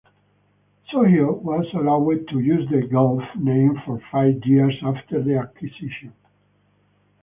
Sohio 0.89 1.31
was 1.43 1.63
allowed 1.75 2.27
to 2.29 2.39
use 2.39 2.67
the 2.71 2.87
"Gulf" 2.87 3.21
name 3.35 3.79
for 3.85 4.01
five 4.11 4.43
years 4.45 4.75
after 4.83 5.21
the 5.21 5.37
acquisition. 5.37 6.11